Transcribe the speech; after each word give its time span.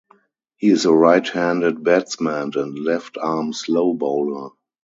He 0.57 0.69
is 0.69 0.85
a 0.85 0.91
right-handed 0.91 1.83
batsman 1.83 2.53
and 2.55 2.79
left-arm 2.83 3.53
slow 3.53 3.93
bowler. 3.93 4.49